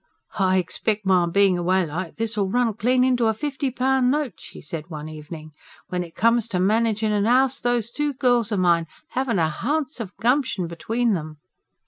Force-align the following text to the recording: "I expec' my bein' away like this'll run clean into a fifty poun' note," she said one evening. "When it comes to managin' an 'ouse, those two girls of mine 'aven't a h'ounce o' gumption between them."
"I 0.39 0.57
expec' 0.57 1.05
my 1.05 1.27
bein' 1.27 1.59
away 1.59 1.85
like 1.85 2.15
this'll 2.15 2.49
run 2.49 2.73
clean 2.73 3.03
into 3.03 3.27
a 3.27 3.35
fifty 3.35 3.69
poun' 3.69 4.09
note," 4.09 4.33
she 4.39 4.59
said 4.59 4.89
one 4.89 5.07
evening. 5.07 5.51
"When 5.89 6.03
it 6.03 6.15
comes 6.15 6.47
to 6.47 6.59
managin' 6.59 7.11
an 7.11 7.27
'ouse, 7.27 7.61
those 7.61 7.91
two 7.91 8.13
girls 8.13 8.51
of 8.51 8.61
mine 8.61 8.87
'aven't 9.15 9.37
a 9.37 9.55
h'ounce 9.61 10.01
o' 10.01 10.09
gumption 10.19 10.65
between 10.65 11.13
them." 11.13 11.37